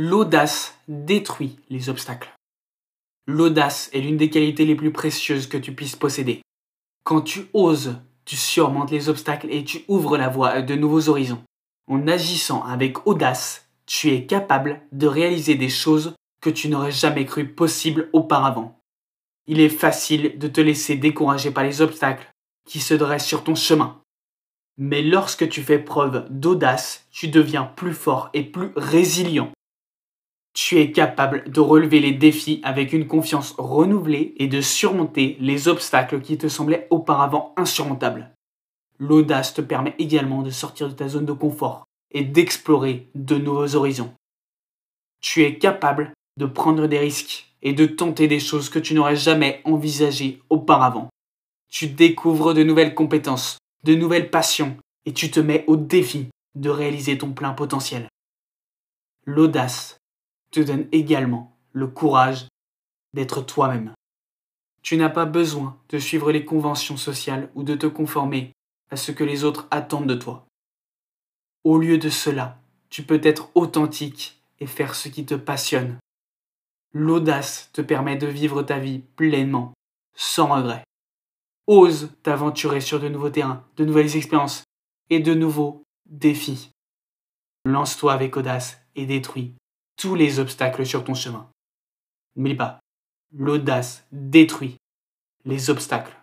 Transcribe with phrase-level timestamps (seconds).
[0.00, 2.32] L'audace détruit les obstacles.
[3.26, 6.40] L'audace est l'une des qualités les plus précieuses que tu puisses posséder.
[7.02, 11.08] Quand tu oses, tu surmontes les obstacles et tu ouvres la voie à de nouveaux
[11.08, 11.42] horizons.
[11.90, 17.24] En agissant avec audace, tu es capable de réaliser des choses que tu n'aurais jamais
[17.24, 18.78] cru possibles auparavant.
[19.48, 22.30] Il est facile de te laisser décourager par les obstacles
[22.68, 24.00] qui se dressent sur ton chemin.
[24.76, 29.50] Mais lorsque tu fais preuve d'audace, tu deviens plus fort et plus résilient
[30.54, 35.68] tu es capable de relever les défis avec une confiance renouvelée et de surmonter les
[35.68, 38.32] obstacles qui te semblaient auparavant insurmontables.
[38.98, 43.76] L'audace te permet également de sortir de ta zone de confort et d'explorer de nouveaux
[43.76, 44.12] horizons.
[45.20, 49.16] Tu es capable de prendre des risques et de tenter des choses que tu n'aurais
[49.16, 51.08] jamais envisagées auparavant.
[51.70, 56.70] Tu découvres de nouvelles compétences, de nouvelles passions et tu te mets au défi de
[56.70, 58.08] réaliser ton plein potentiel.
[59.24, 59.97] L'audace
[60.50, 62.46] te donne également le courage
[63.14, 63.92] d'être toi-même.
[64.82, 68.52] Tu n'as pas besoin de suivre les conventions sociales ou de te conformer
[68.90, 70.46] à ce que les autres attendent de toi.
[71.64, 75.98] Au lieu de cela, tu peux être authentique et faire ce qui te passionne.
[76.92, 79.74] L'audace te permet de vivre ta vie pleinement,
[80.14, 80.84] sans regret.
[81.66, 84.64] Ose t'aventurer sur de nouveaux terrains, de nouvelles expériences
[85.10, 86.70] et de nouveaux défis.
[87.66, 89.54] Lance-toi avec audace et détruis
[89.98, 91.50] tous les obstacles sur ton chemin.
[92.36, 92.80] N'oublie pas,
[93.32, 94.76] l'audace détruit
[95.44, 96.17] les obstacles.